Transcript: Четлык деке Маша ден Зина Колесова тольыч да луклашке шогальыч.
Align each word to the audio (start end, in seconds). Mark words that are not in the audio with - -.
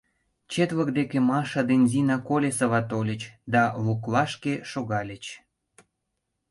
Четлык 0.51 0.89
деке 0.97 1.17
Маша 1.29 1.61
ден 1.69 1.81
Зина 1.91 2.17
Колесова 2.27 2.81
тольыч 2.89 3.21
да 3.53 3.63
луклашке 3.85 4.53
шогальыч. 4.71 5.25